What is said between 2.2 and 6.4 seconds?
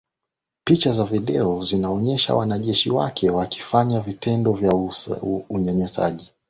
wanajeshi wake wakifanya vitendo vya unyanyasaji